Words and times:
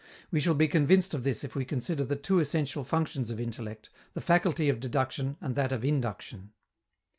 We 0.31 0.39
shall 0.39 0.55
be 0.55 0.67
convinced 0.67 1.13
of 1.13 1.23
this 1.23 1.43
if 1.43 1.53
we 1.55 1.63
consider 1.63 2.03
the 2.03 2.15
two 2.15 2.39
essential 2.39 2.83
functions 2.83 3.29
of 3.29 3.39
intellect, 3.39 3.91
the 4.15 4.19
faculty 4.21 4.67
of 4.67 4.79
deduction 4.79 5.37
and 5.39 5.53
that 5.55 5.71
of 5.71 5.85
induction. 5.85 6.53